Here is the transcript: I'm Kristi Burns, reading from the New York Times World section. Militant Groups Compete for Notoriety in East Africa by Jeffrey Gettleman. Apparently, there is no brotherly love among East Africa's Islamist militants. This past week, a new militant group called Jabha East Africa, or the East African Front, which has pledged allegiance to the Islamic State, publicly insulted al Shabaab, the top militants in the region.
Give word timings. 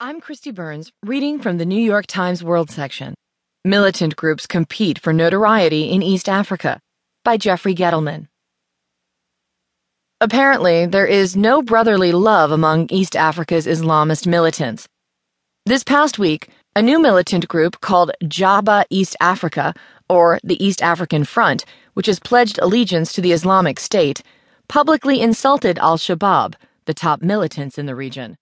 I'm 0.00 0.20
Kristi 0.20 0.54
Burns, 0.54 0.92
reading 1.04 1.40
from 1.40 1.58
the 1.58 1.66
New 1.66 1.82
York 1.82 2.06
Times 2.06 2.44
World 2.44 2.70
section. 2.70 3.14
Militant 3.64 4.14
Groups 4.14 4.46
Compete 4.46 5.00
for 5.00 5.12
Notoriety 5.12 5.90
in 5.90 6.04
East 6.04 6.28
Africa 6.28 6.78
by 7.24 7.36
Jeffrey 7.36 7.74
Gettleman. 7.74 8.28
Apparently, 10.20 10.86
there 10.86 11.08
is 11.08 11.34
no 11.34 11.62
brotherly 11.62 12.12
love 12.12 12.52
among 12.52 12.86
East 12.92 13.16
Africa's 13.16 13.66
Islamist 13.66 14.24
militants. 14.24 14.86
This 15.66 15.82
past 15.82 16.16
week, 16.16 16.48
a 16.76 16.82
new 16.82 17.00
militant 17.00 17.48
group 17.48 17.80
called 17.80 18.12
Jabha 18.22 18.84
East 18.90 19.16
Africa, 19.20 19.74
or 20.08 20.38
the 20.44 20.64
East 20.64 20.80
African 20.80 21.24
Front, 21.24 21.64
which 21.94 22.06
has 22.06 22.20
pledged 22.20 22.60
allegiance 22.62 23.12
to 23.14 23.20
the 23.20 23.32
Islamic 23.32 23.80
State, 23.80 24.22
publicly 24.68 25.20
insulted 25.20 25.76
al 25.80 25.98
Shabaab, 25.98 26.54
the 26.84 26.94
top 26.94 27.20
militants 27.20 27.78
in 27.78 27.86
the 27.86 27.96
region. 27.96 28.36